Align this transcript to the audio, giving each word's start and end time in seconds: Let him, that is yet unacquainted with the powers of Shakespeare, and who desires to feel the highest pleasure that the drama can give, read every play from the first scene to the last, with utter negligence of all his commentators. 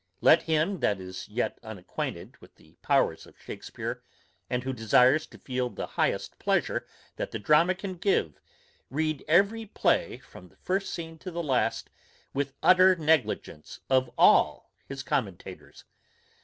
Let 0.19 0.41
him, 0.41 0.79
that 0.79 0.99
is 0.99 1.29
yet 1.29 1.59
unacquainted 1.61 2.35
with 2.41 2.55
the 2.55 2.73
powers 2.81 3.27
of 3.27 3.39
Shakespeare, 3.39 4.01
and 4.49 4.63
who 4.63 4.73
desires 4.73 5.27
to 5.27 5.37
feel 5.37 5.69
the 5.69 5.85
highest 5.93 6.39
pleasure 6.39 6.87
that 7.17 7.29
the 7.29 7.37
drama 7.37 7.75
can 7.75 7.97
give, 7.97 8.41
read 8.89 9.23
every 9.27 9.67
play 9.67 10.17
from 10.17 10.49
the 10.49 10.55
first 10.57 10.91
scene 10.91 11.19
to 11.19 11.29
the 11.29 11.43
last, 11.43 11.91
with 12.33 12.55
utter 12.63 12.95
negligence 12.95 13.79
of 13.91 14.09
all 14.17 14.71
his 14.87 15.03
commentators. 15.03 15.83